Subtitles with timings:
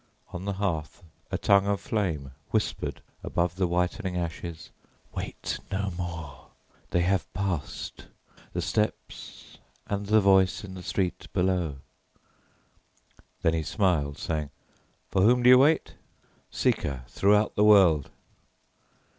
[0.33, 4.71] On the hearth a tongue of flame whispered above the whitening ashes:
[5.13, 6.47] "Wait no more;
[6.89, 8.07] they have passed,
[8.53, 11.77] the steps and the voice in the street below."
[13.43, 14.49] Then he smiled, saying,
[15.11, 15.93] "For whom do you wait?
[16.49, 18.09] Seek her throughout the world!"